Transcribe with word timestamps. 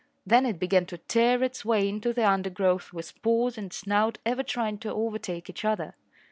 Then 0.25 0.47
it 0.47 0.57
began 0.57 0.87
to 0.87 0.97
tear 0.97 1.43
its 1.43 1.63
way 1.63 1.87
into 1.87 2.11
the 2.11 2.27
undergrowth 2.27 2.91
with 2.91 3.21
paws 3.21 3.55
and 3.55 3.71
snout 3.71 4.17
ever 4.25 4.41
trying 4.41 4.79
to 4.79 4.89
overtake 4.91 5.47
each 5.47 5.63
other. 5.63 5.93